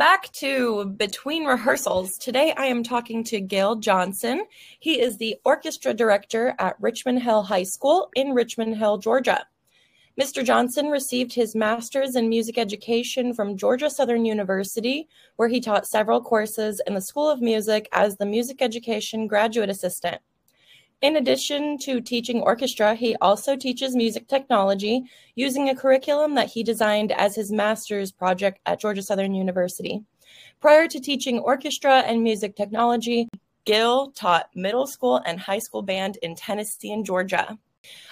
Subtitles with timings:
[0.00, 2.16] back to Between Rehearsals.
[2.16, 4.46] Today I am talking to Gil Johnson.
[4.78, 9.44] He is the orchestra director at Richmond Hill High School in Richmond Hill, Georgia.
[10.18, 10.42] Mr.
[10.42, 16.22] Johnson received his master's in music education from Georgia Southern University, where he taught several
[16.22, 20.22] courses in the School of Music as the music education graduate assistant.
[21.02, 25.04] In addition to teaching orchestra, he also teaches music technology
[25.34, 30.04] using a curriculum that he designed as his master's project at Georgia Southern University.
[30.60, 33.28] Prior to teaching orchestra and music technology,
[33.64, 37.58] Gil taught middle school and high school band in Tennessee and Georgia.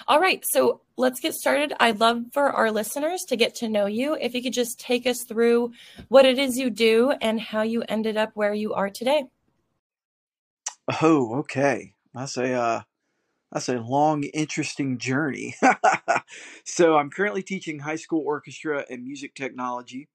[0.07, 1.73] All right, so let's get started.
[1.79, 4.15] I'd love for our listeners to get to know you.
[4.19, 5.73] If you could just take us through
[6.07, 9.25] what it is you do and how you ended up where you are today.
[11.03, 11.93] Oh, okay.
[12.13, 12.81] That's a uh,
[13.51, 15.55] that's a long, interesting journey.
[16.63, 20.07] so I'm currently teaching high school orchestra and music technology.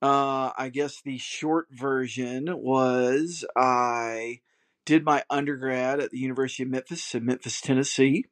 [0.00, 4.40] Uh, I guess the short version was I
[4.84, 8.26] did my undergrad at the University of Memphis in Memphis, Tennessee,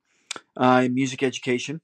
[0.56, 1.80] uh, in music education.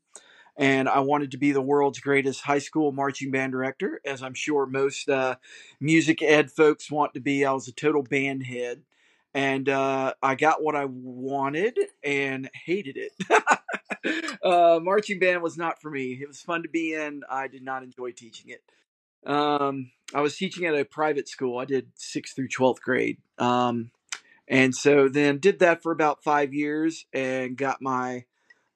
[0.57, 4.35] And I wanted to be the world's greatest high school marching band director, as I'm
[4.35, 5.37] sure most uh,
[5.81, 7.45] music ed folks want to be.
[7.45, 8.83] I was a total band head
[9.37, 14.39] and uh, I got what I wanted and hated it.
[14.43, 16.19] uh, marching band was not for me.
[16.19, 17.21] It was fun to be in.
[17.31, 18.63] I did not enjoy teaching it.
[19.31, 21.59] Um, I was teaching at a private school.
[21.59, 23.91] I did sixth through twelfth grade, um,
[24.49, 28.25] and so then did that for about five years and got my.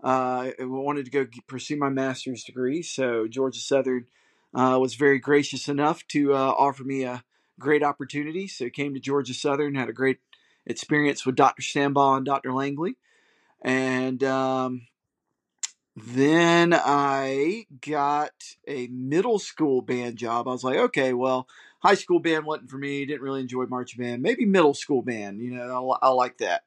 [0.03, 4.07] Uh, wanted to go pursue my master's degree, so Georgia Southern
[4.55, 7.23] uh, was very gracious enough to uh, offer me a
[7.59, 8.49] great opportunity.
[8.49, 10.19] So came to Georgia Southern, had a great
[10.67, 11.63] experience with Dr.
[11.63, 12.53] Stambaugh and Dr.
[12.53, 12.97] Langley.
[13.63, 14.83] And um,
[15.97, 18.33] then I got
[18.67, 20.49] a middle school band job.
[20.49, 21.49] I was like, okay, well,
[21.81, 23.05] high school band wasn't for me.
[23.05, 24.23] Didn't really enjoy marching band.
[24.23, 25.41] Maybe middle school band.
[25.41, 26.63] You know, I, I like that.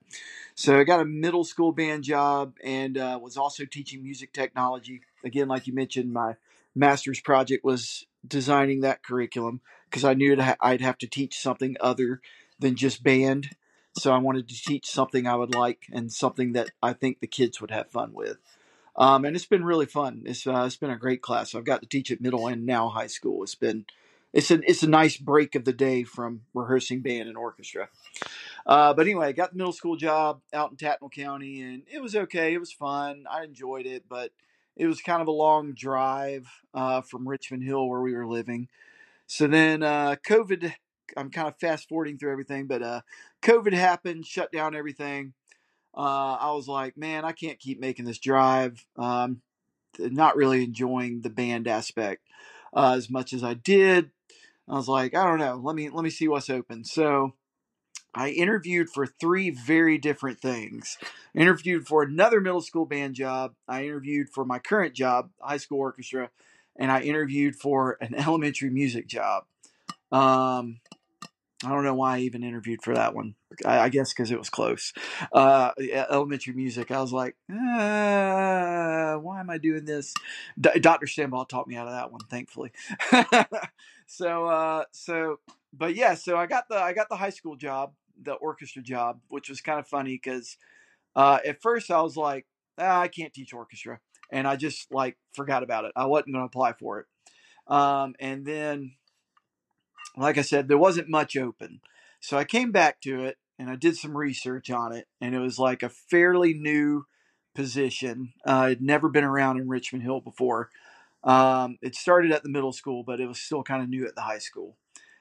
[0.55, 5.01] So I got a middle school band job and uh, was also teaching music technology.
[5.23, 6.35] Again, like you mentioned, my
[6.75, 12.21] master's project was designing that curriculum because I knew I'd have to teach something other
[12.59, 13.49] than just band.
[13.95, 17.27] So I wanted to teach something I would like and something that I think the
[17.27, 18.37] kids would have fun with.
[18.95, 20.23] Um, and it's been really fun.
[20.25, 21.55] It's uh, it's been a great class.
[21.55, 23.43] I've got to teach at middle and now high school.
[23.43, 23.85] It's been
[24.33, 27.89] it's a it's a nice break of the day from rehearsing band and orchestra.
[28.65, 32.01] Uh, but anyway, I got the middle school job out in Tattnall County, and it
[32.01, 32.53] was okay.
[32.53, 33.25] It was fun.
[33.29, 34.31] I enjoyed it, but
[34.75, 38.69] it was kind of a long drive uh, from Richmond Hill where we were living.
[39.27, 40.73] So then uh, COVID
[41.17, 43.01] I'm kind of fast forwarding through everything, but uh,
[43.41, 45.33] COVID happened, shut down everything.
[45.95, 48.85] Uh, I was like, man, I can't keep making this drive.
[48.97, 49.41] Um,
[49.99, 52.23] not really enjoying the band aspect
[52.75, 54.11] uh, as much as I did.
[54.67, 55.59] I was like, I don't know.
[55.63, 56.83] Let me let me see what's open.
[56.85, 57.33] So
[58.15, 60.97] I interviewed for three very different things.
[61.35, 63.53] I interviewed for another middle school band job.
[63.67, 66.29] I interviewed for my current job, high school orchestra,
[66.77, 69.45] and I interviewed for an elementary music job.
[70.11, 70.79] Um,
[71.65, 73.35] I don't know why I even interviewed for that one.
[73.65, 74.93] I, I guess because it was close.
[75.31, 75.71] Uh,
[76.09, 76.91] elementary music.
[76.91, 80.13] I was like, uh, why am I doing this?
[80.59, 81.05] Dr.
[81.05, 82.71] Stambaugh taught me out of that one, thankfully.
[84.07, 85.39] so, uh, so,
[85.71, 89.21] but yeah, so I got the I got the high school job, the orchestra job,
[89.29, 90.57] which was kind of funny because
[91.15, 92.45] uh, at first I was like,
[92.77, 93.99] ah, I can't teach orchestra,
[94.31, 95.93] and I just like forgot about it.
[95.95, 97.05] I wasn't going to apply for it.
[97.67, 98.95] Um, and then
[100.17, 101.81] like I said, there wasn't much open.
[102.19, 105.39] So I came back to it and I did some research on it, and it
[105.39, 107.05] was like a fairly new
[107.53, 108.33] position.
[108.45, 110.69] Uh, it never been around in Richmond Hill before.
[111.23, 114.15] Um, it started at the middle school, but it was still kind of new at
[114.15, 114.77] the high school.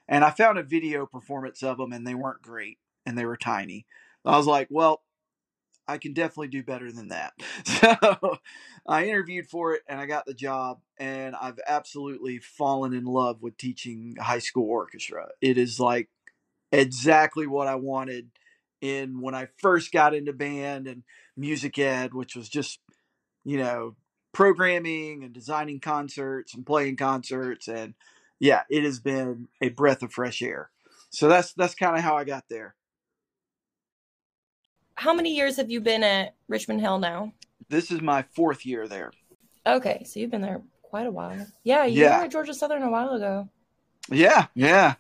[0.09, 3.37] And I found a video performance of them, and they weren't great, and they were
[3.37, 3.87] tiny.
[4.25, 5.03] I was like, well,
[5.89, 7.33] I can definitely do better than that.
[7.65, 8.39] So
[8.87, 13.43] I interviewed for it and I got the job, and I've absolutely fallen in love
[13.43, 15.29] with teaching high school orchestra.
[15.41, 16.09] It is like
[16.73, 18.31] exactly what I wanted
[18.81, 21.05] in when I first got into band and
[21.37, 22.81] music ed, which was just,
[23.45, 23.97] you know,
[24.33, 27.95] programming and designing concerts and playing concerts and
[28.41, 30.71] yeah, it has been a breath of fresh air.
[31.11, 32.75] So that's that's kind of how I got there
[34.95, 37.33] how many years have you been at Richmond Hill now?
[37.69, 39.13] This is my fourth year there.
[39.67, 41.47] Okay, so you've been there quite a while.
[41.65, 42.19] Yeah, you yeah.
[42.19, 43.49] were at Georgia Southern a while ago.
[44.11, 44.95] Yeah, yeah.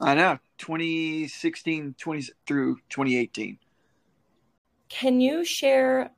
[0.00, 0.38] I know.
[0.58, 3.58] 2016 20 through 2018.
[4.88, 6.10] Can you share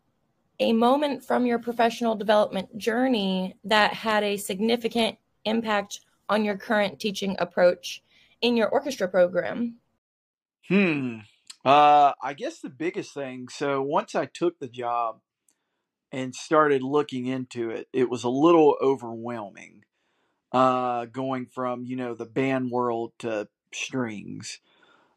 [0.60, 6.98] a moment from your professional development journey that had a significant impact on your current
[6.98, 8.02] teaching approach
[8.40, 9.76] in your orchestra program?
[10.69, 11.19] Hmm.
[11.64, 13.49] Uh, I guess the biggest thing.
[13.49, 15.20] So once I took the job
[16.12, 19.84] and started looking into it, it was a little overwhelming.
[20.50, 24.60] Uh, going from you know the band world to strings.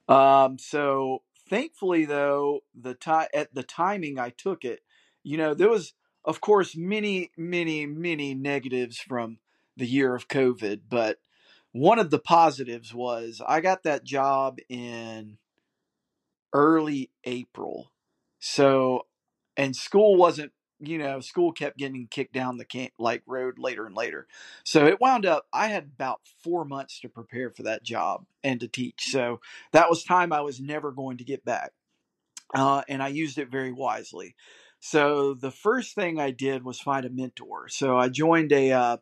[0.10, 4.82] Um, so thankfully, though, the time at the timing I took it,
[5.24, 5.94] you know, there was
[6.26, 9.38] of course many, many, many negatives from
[9.78, 11.20] the year of COVID, but
[11.72, 15.38] one of the positives was I got that job in
[16.54, 17.92] early April.
[18.40, 19.06] So,
[19.58, 23.86] and school wasn't, you know, school kept getting kicked down the can- like road later
[23.86, 24.28] and later.
[24.64, 28.60] So it wound up I had about 4 months to prepare for that job and
[28.60, 29.12] to teach.
[29.12, 29.42] So
[29.74, 31.72] that was time I was never going to get back.
[32.54, 34.36] Uh, and I used it very wisely.
[34.80, 37.70] So the first thing I did was find a mentor.
[37.70, 38.98] So I joined a uh,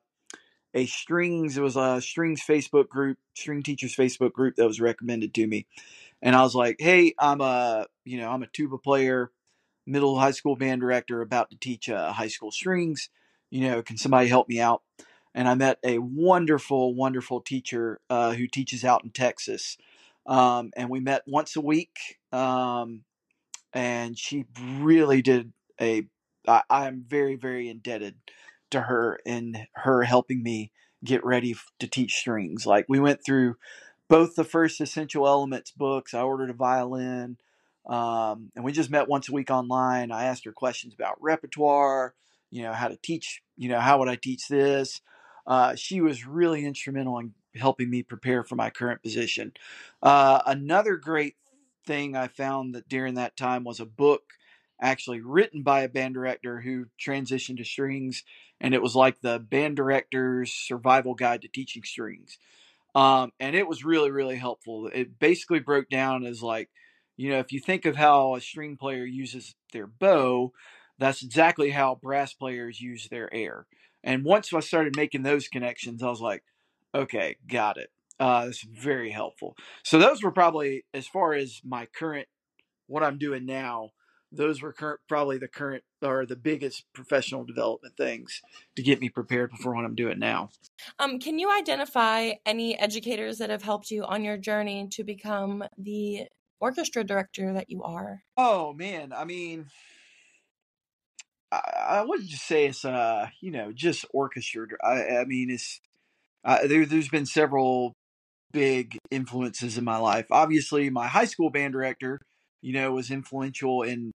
[0.73, 1.57] a strings.
[1.57, 5.65] It was a strings Facebook group, string teachers Facebook group that was recommended to me,
[6.21, 9.31] and I was like, "Hey, I'm a you know I'm a tuba player,
[9.85, 13.09] middle high school band director, about to teach uh, high school strings.
[13.51, 14.83] You know, can somebody help me out?"
[15.35, 19.77] And I met a wonderful, wonderful teacher uh, who teaches out in Texas,
[20.25, 21.97] um, and we met once a week.
[22.31, 23.03] Um,
[23.73, 24.45] and she
[24.79, 26.07] really did a.
[26.47, 28.15] I, I'm very, very indebted
[28.71, 30.71] to her and her helping me
[31.03, 32.65] get ready to teach strings.
[32.65, 33.55] Like we went through
[34.09, 36.13] both the first essential elements books.
[36.13, 37.37] I ordered a violin,
[37.87, 40.11] um, and we just met once a week online.
[40.11, 42.15] I asked her questions about repertoire,
[42.51, 45.01] you know, how to teach, you know, how would I teach this.
[45.47, 49.53] Uh, she was really instrumental in helping me prepare for my current position.
[50.01, 51.35] Uh, another great
[51.85, 54.33] thing I found that during that time was a book
[54.81, 58.23] actually written by a band director who transitioned to strings,
[58.61, 62.37] and it was like the band director's survival guide to teaching strings.
[62.95, 64.89] Um, and it was really, really helpful.
[64.93, 66.69] It basically broke down as like,
[67.17, 70.53] you know, if you think of how a string player uses their bow,
[70.97, 73.67] that's exactly how brass players use their air.
[74.03, 76.43] And once I started making those connections, I was like,
[76.95, 77.91] okay, got it.
[78.19, 79.55] Uh, it's very helpful.
[79.83, 82.27] So those were probably as far as my current
[82.87, 83.91] what I'm doing now.
[84.31, 88.41] Those were current, probably the current or the biggest professional development things
[88.75, 90.49] to get me prepared for what I'm doing now.
[90.99, 95.63] Um, can you identify any educators that have helped you on your journey to become
[95.77, 96.27] the
[96.59, 98.21] orchestra director that you are?
[98.37, 99.65] Oh man, I mean,
[101.51, 104.67] I, I wouldn't just say it's uh you know just orchestra.
[104.83, 105.79] I, I mean it's
[106.45, 106.85] uh, there.
[106.85, 107.93] There's been several
[108.51, 110.27] big influences in my life.
[110.31, 112.19] Obviously, my high school band director,
[112.61, 114.11] you know, was influential in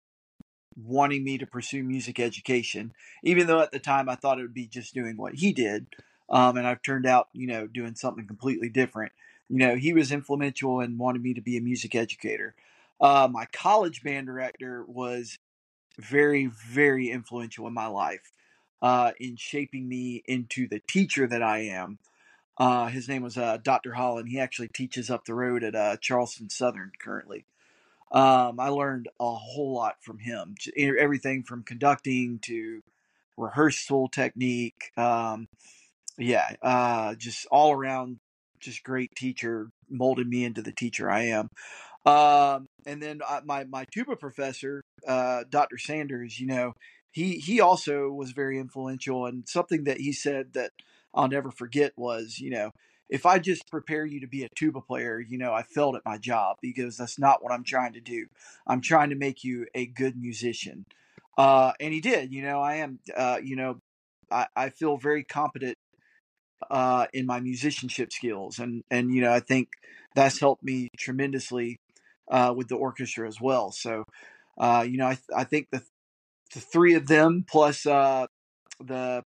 [0.77, 2.93] wanting me to pursue music education,
[3.23, 5.87] even though at the time I thought it would be just doing what he did.
[6.29, 9.13] Um, and I've turned out, you know, doing something completely different.
[9.49, 12.55] You know, he was influential and wanted me to be a music educator.
[13.01, 15.39] Uh, my college band director was
[15.99, 18.33] very, very influential in my life
[18.83, 21.99] uh, in shaping me into the teacher that I am.
[22.57, 23.95] Uh, his name was uh, Dr.
[23.95, 24.29] Holland.
[24.29, 27.47] He actually teaches up the road at uh, Charleston Southern currently.
[28.15, 30.55] Um, I learned a whole lot from him.
[30.77, 32.81] Everything from conducting to
[33.37, 34.93] rehearsal technique.
[34.97, 35.49] Um,
[36.17, 38.19] yeah, uh, just all around,
[38.61, 39.71] just great teacher.
[39.91, 41.49] Molded me into the teacher I am.
[42.07, 45.79] Um, and then uh, my my tuba professor, uh, Dr.
[45.79, 46.75] Sanders, you know,
[47.11, 49.27] he he also was very influential.
[49.27, 50.71] And something that he said that
[51.13, 52.71] I'll never forget was, you know,
[53.09, 56.05] if I just prepare you to be a tuba player, you know, I failed at
[56.05, 58.27] my job because that's not what I'm trying to do.
[58.67, 60.87] I'm trying to make you a good musician.
[61.37, 63.81] Uh, and he did, you know, I am, uh, you know,
[64.31, 65.77] I, I feel very competent
[66.71, 68.59] uh, in my musicianship skills.
[68.59, 69.69] And, and, you know, I think
[70.15, 71.77] that's helped me tremendously
[72.31, 73.71] uh, with the orchestra as well.
[73.71, 74.05] So,
[74.59, 75.83] uh, you know, I, I think the,
[76.55, 78.27] the three of them plus uh,
[78.81, 79.23] the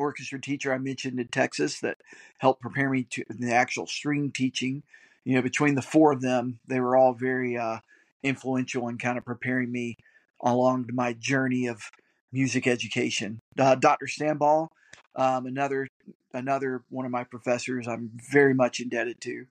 [0.00, 1.98] orchestra teacher I mentioned in Texas that
[2.38, 4.82] helped prepare me to the actual string teaching.
[5.24, 7.78] You know, between the four of them, they were all very uh,
[8.22, 9.96] influential in kind of preparing me
[10.42, 11.90] along my journey of
[12.32, 13.40] music education.
[13.58, 14.06] Uh, Dr.
[14.06, 14.68] Stambaugh,
[15.16, 15.88] um, another
[16.32, 19.46] another one of my professors, I'm very much indebted to,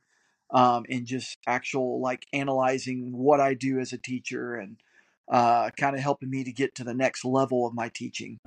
[0.52, 4.78] um, in just actual like analyzing what I do as a teacher and
[5.30, 8.40] uh, kind of helping me to get to the next level of my teaching.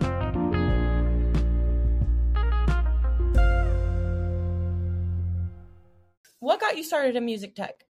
[6.43, 7.85] What got you started in music tech?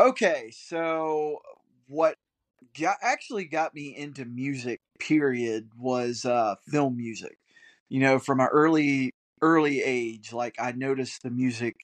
[0.00, 1.40] Okay, so
[1.88, 2.16] what
[2.80, 7.36] got, actually got me into music, period, was uh, film music.
[7.90, 11.76] You know, from my early early age, like I noticed the music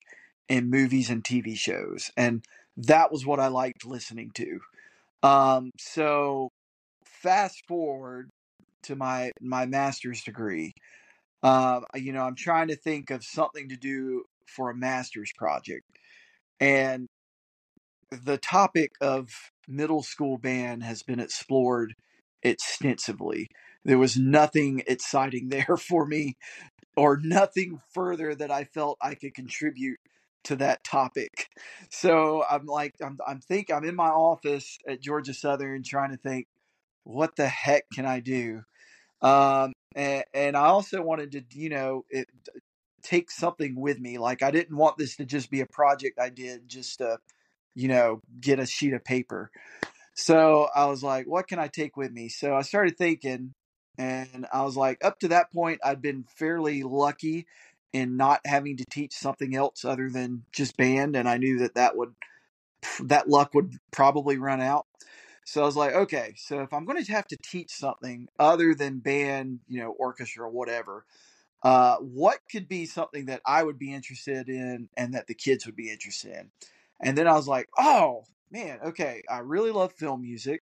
[0.49, 2.43] in movies and TV shows, and
[2.79, 4.61] that was what I liked listening to.
[5.23, 6.49] Um, so
[7.05, 8.31] fast forward
[8.85, 10.73] to my my master's degree.
[11.43, 15.85] Uh, you know, I'm trying to think of something to do for a master's project,
[16.61, 17.09] and
[18.11, 19.31] the topic of
[19.69, 21.95] middle school band has been explored
[22.43, 23.49] extensively.
[23.85, 26.37] There was nothing exciting there for me
[26.97, 29.99] or nothing further that I felt I could contribute
[30.45, 31.49] to that topic.
[31.91, 36.17] So I'm like I'm I'm think I'm in my office at Georgia Southern trying to
[36.17, 36.47] think
[37.05, 38.63] what the heck can I do?
[39.23, 42.29] Um and, and I also wanted to, you know, it,
[43.03, 44.19] take something with me.
[44.19, 47.19] Like I didn't want this to just be a project I did just to,
[47.75, 49.51] you know, get a sheet of paper.
[50.15, 52.29] So I was like, what can I take with me?
[52.29, 53.55] So I started thinking,
[53.99, 57.47] and I was like, up to that point, I'd been fairly lucky
[57.93, 61.17] in not having to teach something else other than just band.
[61.17, 62.15] And I knew that that would,
[63.05, 64.87] that luck would probably run out.
[65.45, 68.75] So I was like, okay, so if I'm going to have to teach something other
[68.75, 71.05] than band, you know, orchestra, or whatever,
[71.63, 75.67] uh, what could be something that I would be interested in and that the kids
[75.67, 76.51] would be interested in?
[77.01, 80.63] And then I was like, oh man, okay, I really love film music.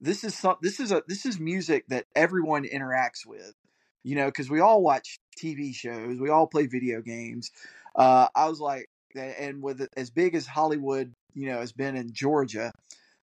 [0.00, 3.54] This is some this is a this is music that everyone interacts with.
[4.02, 7.50] You know, because we all watch TV shows, we all play video games.
[7.96, 12.12] Uh, I was like, and with as big as Hollywood, you know, has been in
[12.12, 12.70] Georgia,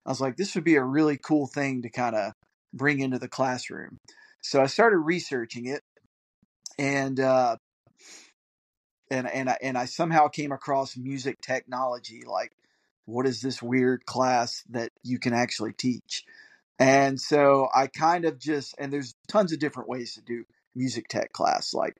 [0.06, 2.32] I was like, this would be a really cool thing to kind of
[2.72, 3.98] bring into the classroom.
[4.42, 5.82] So I started researching it,
[6.78, 7.56] and uh,
[9.10, 12.22] and and I, and I somehow came across music technology.
[12.26, 12.52] Like,
[13.04, 16.24] what is this weird class that you can actually teach?
[16.78, 21.08] And so I kind of just and there's tons of different ways to do music
[21.08, 21.74] tech class.
[21.74, 21.94] Like,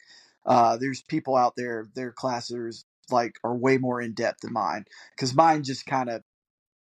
[0.47, 4.85] uh, there's people out there, their classes like are way more in depth than mine
[5.15, 6.23] because mine just kind of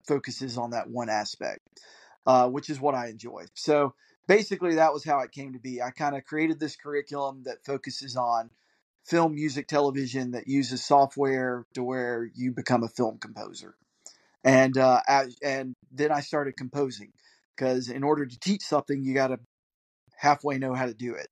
[0.07, 1.59] focuses on that one aspect,
[2.25, 3.45] uh, which is what I enjoy.
[3.53, 3.93] So
[4.27, 5.81] basically, that was how it came to be.
[5.81, 8.49] I kind of created this curriculum that focuses on
[9.05, 13.75] film, music, television that uses software to where you become a film composer.
[14.43, 15.01] And uh,
[15.43, 17.11] and then I started composing
[17.55, 19.39] because in order to teach something, you got to
[20.15, 21.27] halfway know how to do it.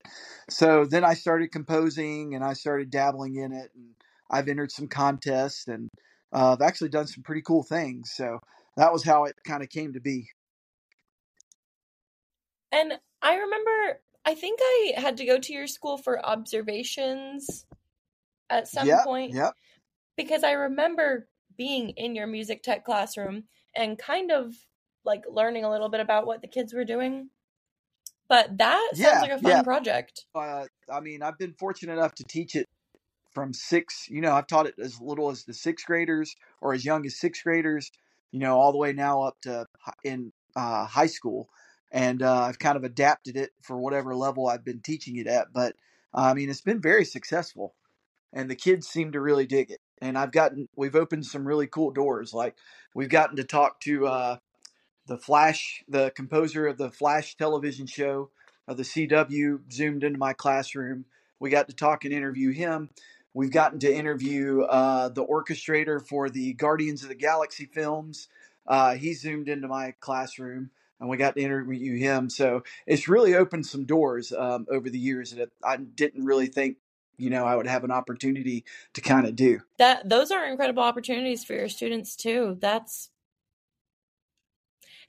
[0.48, 3.94] So then I started composing and I started dabbling in it, and
[4.30, 5.88] I've entered some contests and
[6.32, 8.12] uh, I've actually done some pretty cool things.
[8.14, 8.40] So
[8.76, 10.28] that was how it kind of came to be.
[12.72, 17.66] And I remember, I think I had to go to your school for observations
[18.50, 19.34] at some yeah, point.
[19.34, 19.54] Yep.
[20.16, 24.54] Because I remember being in your music tech classroom and kind of
[25.04, 27.30] like learning a little bit about what the kids were doing.
[28.28, 29.62] But that sounds Yeah, like a fun yeah.
[29.62, 30.26] project.
[30.34, 32.66] Uh, I mean, I've been fortunate enough to teach it
[33.32, 34.08] from six.
[34.08, 37.18] You know, I've taught it as little as the sixth graders or as young as
[37.18, 37.90] sixth graders.
[38.32, 39.66] You know, all the way now up to
[40.04, 41.48] in uh, high school,
[41.92, 45.52] and uh, I've kind of adapted it for whatever level I've been teaching it at.
[45.52, 45.76] But
[46.12, 47.74] I mean, it's been very successful,
[48.32, 49.80] and the kids seem to really dig it.
[50.02, 52.34] And I've gotten, we've opened some really cool doors.
[52.34, 52.56] Like
[52.94, 54.36] we've gotten to talk to uh,
[55.06, 58.30] the Flash, the composer of the Flash television show
[58.68, 61.04] of the CW, zoomed into my classroom.
[61.40, 62.90] We got to talk and interview him.
[63.36, 68.28] We've gotten to interview uh, the orchestrator for the Guardians of the Galaxy films.
[68.66, 72.30] Uh, he zoomed into my classroom and we got to interview him.
[72.30, 76.78] So it's really opened some doors um, over the years that I didn't really think,
[77.18, 78.64] you know, I would have an opportunity
[78.94, 79.60] to kind of do.
[79.76, 82.56] That those are incredible opportunities for your students too.
[82.58, 83.10] That's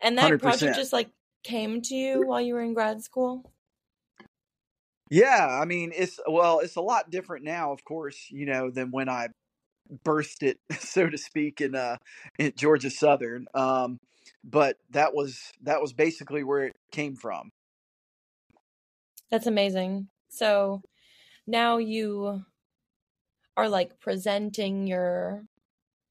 [0.01, 0.75] and that project 100%.
[0.75, 1.11] just like
[1.43, 3.49] came to you while you were in grad school.
[5.09, 8.91] Yeah, I mean, it's well, it's a lot different now, of course, you know, than
[8.91, 9.29] when I
[10.03, 11.97] burst it, so to speak, in uh
[12.37, 13.47] in Georgia Southern.
[13.53, 13.99] Um,
[14.43, 17.51] but that was that was basically where it came from.
[19.31, 20.07] That's amazing.
[20.29, 20.81] So
[21.45, 22.43] now you
[23.55, 25.43] are like presenting your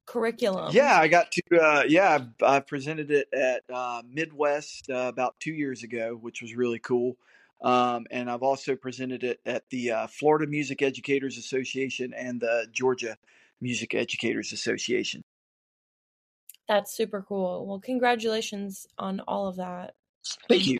[0.07, 0.73] curriculum.
[0.73, 1.43] Yeah, I got to.
[1.53, 6.43] Uh, yeah, I, I presented it at uh, Midwest uh, about two years ago, which
[6.43, 7.17] was really cool.
[7.63, 12.67] Um, and I've also presented it at the uh, Florida Music Educators Association and the
[12.71, 13.17] Georgia
[13.61, 15.23] Music Educators Association.
[16.69, 17.67] That's super cool.
[17.67, 19.95] Well, congratulations on all of that.
[20.49, 20.79] Thank you.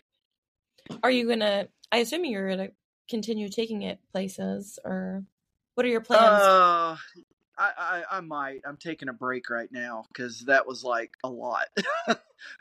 [1.03, 1.67] Are you gonna?
[1.91, 2.69] I assume you're gonna
[3.09, 5.23] continue taking it places, or
[5.75, 6.41] what are your plans?
[6.41, 6.97] Uh,
[7.57, 8.61] I, I I might.
[8.65, 11.67] I'm taking a break right now because that was like a lot.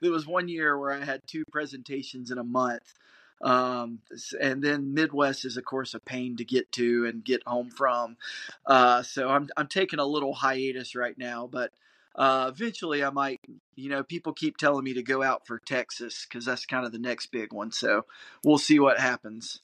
[0.01, 2.95] there was one year where I had two presentations in a month.
[3.43, 4.01] Um,
[4.41, 8.17] and then Midwest is of course a pain to get to and get home from.
[8.65, 11.73] Uh, so I'm I'm taking a little hiatus right now, but
[12.15, 13.41] uh, eventually I might.
[13.75, 16.93] You know, people keep telling me to go out for Texas because that's kind of
[16.93, 17.73] the next big one.
[17.73, 18.07] So
[18.43, 19.61] we'll see what happens.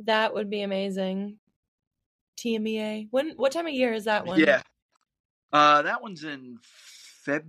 [0.00, 1.38] That would be amazing.
[2.38, 3.06] TMEA.
[3.12, 3.30] When?
[3.36, 4.40] What time of year is that one?
[4.40, 4.62] Yeah,
[5.52, 6.58] uh, that one's in
[7.26, 7.44] Feb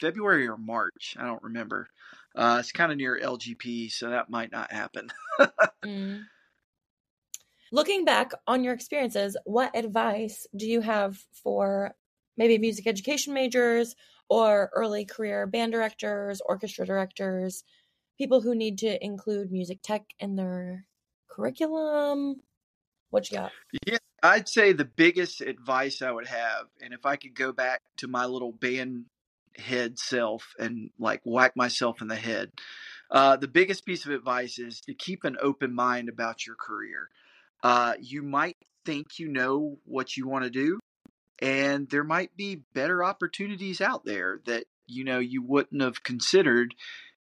[0.00, 1.16] February or March.
[1.18, 1.88] I don't remember.
[2.38, 5.08] Uh, it's kind of near LGP, so that might not happen.
[5.84, 6.20] mm.
[7.72, 11.96] Looking back on your experiences, what advice do you have for
[12.36, 13.96] maybe music education majors
[14.30, 17.64] or early career band directors, orchestra directors,
[18.18, 20.86] people who need to include music tech in their
[21.28, 22.36] curriculum?
[23.10, 23.50] What you got?
[23.84, 27.82] Yeah, I'd say the biggest advice I would have, and if I could go back
[27.96, 29.06] to my little band
[29.58, 32.50] head self and like whack myself in the head,
[33.10, 37.08] uh, the biggest piece of advice is to keep an open mind about your career.
[37.62, 40.78] Uh, you might think you know what you want to do,
[41.40, 46.74] and there might be better opportunities out there that you know you wouldn't have considered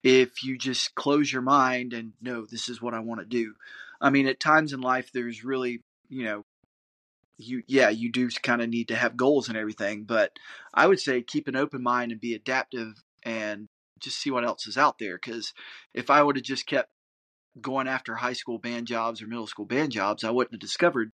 [0.03, 3.53] if you just close your mind and know this is what I want to do.
[3.99, 6.43] I mean, at times in life, there's really, you know,
[7.41, 10.31] you yeah, you do kind of need to have goals and everything, but
[10.73, 13.67] I would say keep an open mind and be adaptive and
[13.99, 15.17] just see what else is out there.
[15.17, 15.53] Because
[15.93, 16.89] if I would have just kept
[17.59, 21.11] going after high school band jobs or middle school band jobs, I wouldn't have discovered,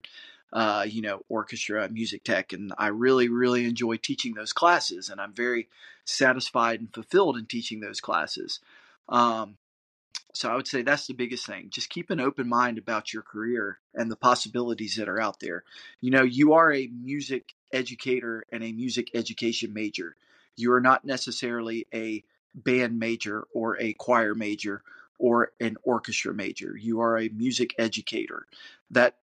[0.52, 5.20] uh, you know, orchestra, music tech, and I really, really enjoy teaching those classes, and
[5.20, 5.68] I'm very
[6.04, 8.60] satisfied and fulfilled in teaching those classes.
[9.08, 9.56] Um,
[10.34, 11.68] so I would say that's the biggest thing.
[11.70, 15.64] Just keep an open mind about your career and the possibilities that are out there.
[16.00, 20.16] You know, you are a music educator and a music education major.
[20.56, 22.22] You are not necessarily a
[22.54, 24.82] band major or a choir major
[25.18, 26.76] or an orchestra major.
[26.76, 28.46] You are a music educator.
[28.90, 29.16] That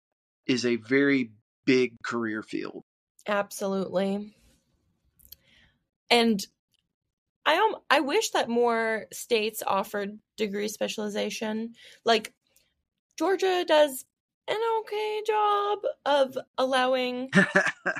[0.46, 1.30] is a very
[1.64, 2.82] big career field.
[3.26, 4.34] Absolutely.
[6.10, 6.46] And
[7.46, 11.74] I um I wish that more states offered degree specialization.
[12.04, 12.32] Like
[13.18, 14.04] Georgia does
[14.48, 17.30] an okay job of allowing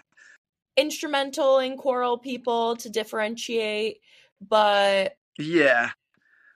[0.77, 4.01] instrumental and choral people to differentiate,
[4.41, 5.91] but yeah.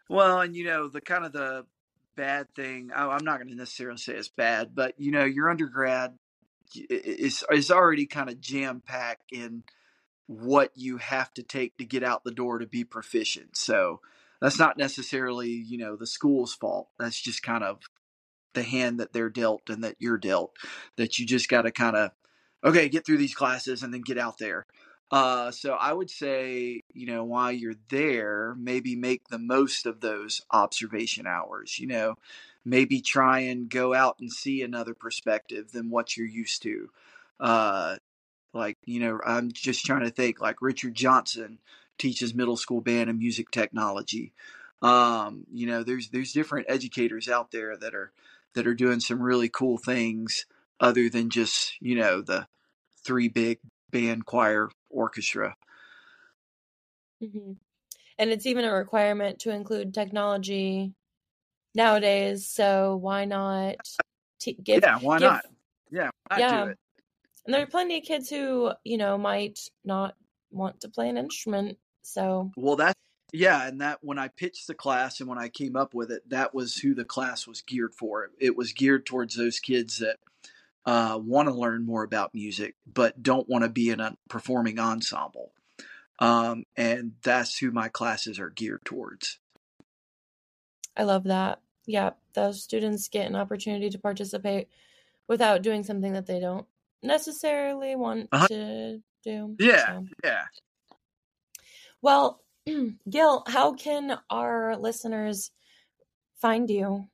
[0.09, 1.67] Well, and you know, the kind of the
[2.17, 5.51] bad thing, I, I'm not going to necessarily say it's bad, but you know, your
[5.51, 6.15] undergrad
[6.91, 9.63] is is already kind of jam packed in
[10.29, 13.57] what you have to take to get out the door to be proficient.
[13.57, 14.01] So
[14.41, 16.89] that's not necessarily, you know, the school's fault.
[16.99, 17.81] That's just kind of
[18.55, 20.55] the hand that they're dealt and that you're dealt.
[20.97, 22.11] That you just got to kind of,
[22.63, 24.67] okay, get through these classes and then get out there.
[25.11, 30.01] Uh, so I would say, you know, while you're there, maybe make the most of
[30.01, 31.79] those observation hours.
[31.79, 32.17] You know,
[32.67, 36.91] maybe try and go out and see another perspective than what you're used to.
[37.41, 37.97] Uh,
[38.59, 41.59] like, you know, I'm just trying to think like Richard Johnson
[41.97, 44.33] teaches middle school band and music technology.
[44.83, 48.13] Um, you know, there's there's different educators out there that are
[48.55, 50.47] that are doing some really cool things
[50.81, 52.47] other than just, you know, the
[53.05, 53.59] three big
[53.91, 55.57] band choir orchestra.
[57.23, 57.53] Mm-hmm.
[58.19, 60.93] And it's even a requirement to include technology
[61.75, 62.49] nowadays.
[62.49, 63.77] So why not
[64.41, 64.83] t- give?
[64.83, 65.45] Yeah, why give, not?
[65.91, 66.73] Yeah, why not yeah.
[67.45, 70.15] And there are plenty of kids who, you know, might not
[70.51, 71.79] want to play an instrument.
[72.03, 72.95] So, well, that's
[73.33, 76.29] yeah, and that when I pitched the class and when I came up with it,
[76.31, 78.31] that was who the class was geared for.
[78.41, 80.17] It was geared towards those kids that
[80.87, 84.79] uh, want to learn more about music but don't want to be in a performing
[84.79, 85.53] ensemble.
[86.19, 89.39] Um, and that's who my classes are geared towards.
[90.97, 91.61] I love that.
[91.87, 94.69] Yeah, those students get an opportunity to participate
[95.29, 96.67] without doing something that they don't
[97.03, 98.49] necessarily want uh-huh.
[98.49, 99.57] to do.
[99.59, 100.07] Yeah, so.
[100.25, 100.45] yeah.
[102.03, 102.41] Well,
[103.11, 105.51] Gil, how can our listeners
[106.41, 107.09] find you?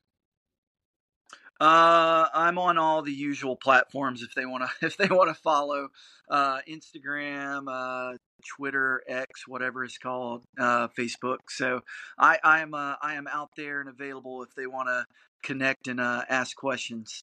[1.61, 5.41] Uh, I'm on all the usual platforms if they want to if they want to
[5.41, 5.89] follow
[6.29, 8.19] uh, Instagram, uh,
[8.57, 11.39] Twitter, X, whatever it's called, uh, Facebook.
[11.49, 11.83] So
[12.19, 15.07] I I am uh, I am out there and available if they want to
[15.43, 17.23] connect and uh, ask questions.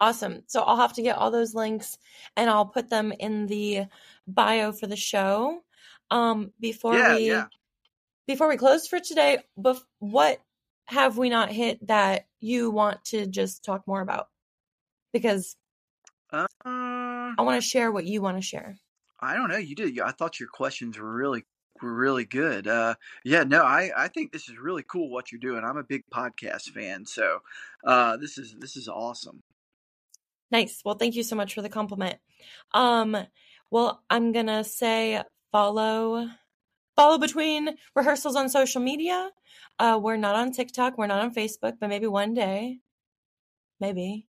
[0.00, 0.42] Awesome.
[0.46, 1.98] So I'll have to get all those links
[2.36, 3.84] and I'll put them in the
[4.26, 5.60] bio for the show.
[6.10, 7.46] Um, before yeah, we yeah.
[8.26, 10.40] before we close for today, bef- what
[10.84, 14.28] have we not hit that you want to just talk more about?
[15.12, 15.56] Because
[16.32, 18.76] uh, I want to share what you want to share.
[19.18, 19.56] I don't know.
[19.56, 19.98] You did.
[19.98, 21.44] I thought your questions were really
[21.82, 22.68] were really good.
[22.68, 25.64] Uh, yeah, no, I, I think this is really cool what you're doing.
[25.64, 27.40] I'm a big podcast fan, so
[27.84, 29.42] uh, this is this is awesome.
[30.50, 30.80] Nice.
[30.84, 32.18] Well, thank you so much for the compliment.
[32.72, 33.16] Um,
[33.70, 36.28] well, I'm gonna say follow
[36.94, 39.30] follow between rehearsals on social media.
[39.78, 42.78] Uh, we're not on TikTok, we're not on Facebook, but maybe one day,
[43.80, 44.26] maybe.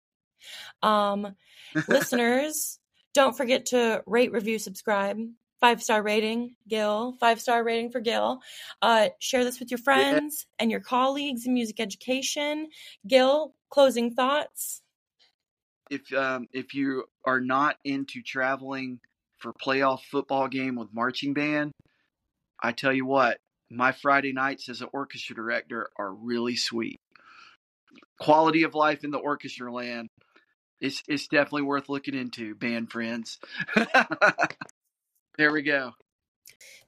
[0.84, 1.36] Um,
[1.88, 2.80] listeners,
[3.13, 5.17] don't forget to rate, review, subscribe.
[5.60, 7.17] Five star rating, Gil.
[7.19, 8.41] Five star rating for Gil.
[8.80, 10.63] Uh, share this with your friends yeah.
[10.63, 12.67] and your colleagues in music education.
[13.08, 14.84] Gil, closing thoughts.
[15.89, 19.00] If um, if you are not into traveling
[19.38, 21.71] for playoff football game with marching band,
[22.62, 23.38] I tell you what,
[23.69, 26.97] my Friday nights as an orchestra director are really sweet.
[28.19, 30.08] Quality of life in the orchestra land.
[30.80, 33.39] It's it's definitely worth looking into, band friends.
[35.38, 35.93] there we go.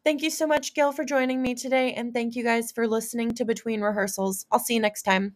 [0.04, 3.32] Thank you so much, Gil, for joining me today, and thank you guys for listening
[3.36, 4.46] to Between Rehearsals.
[4.52, 5.36] I'll see you next time.